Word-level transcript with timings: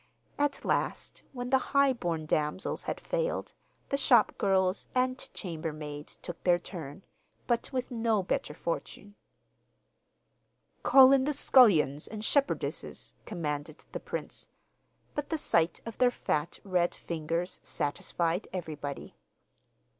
At 0.39 0.65
last, 0.65 1.21
when 1.31 1.51
the 1.51 1.59
high 1.59 1.93
born 1.93 2.25
damsels 2.25 2.81
had 2.81 2.99
failed, 2.99 3.53
the 3.89 3.97
shopgirls 3.97 4.87
and 4.95 5.19
chambermaids 5.35 6.15
took 6.15 6.43
their 6.43 6.57
turn; 6.57 7.03
but 7.45 7.71
with 7.71 7.91
no 7.91 8.23
better 8.23 8.55
fortune. 8.55 9.13
'Call 10.81 11.11
in 11.11 11.25
the 11.25 11.33
scullions 11.33 12.07
and 12.07 12.23
shepherdesses,' 12.25 13.13
commanded 13.27 13.85
the 13.91 13.99
prince; 13.99 14.47
but 15.13 15.29
the 15.29 15.37
sight 15.37 15.81
of 15.85 15.99
their 15.99 16.09
fat, 16.09 16.59
red 16.63 16.95
fingers 16.95 17.59
satisfied 17.61 18.47
everybody. 18.51 19.13